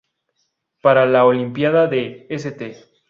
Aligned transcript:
Para 0.81 1.05
la 1.05 1.25
Olimpiada 1.25 1.85
de 1.85 2.25
St. 2.31 2.75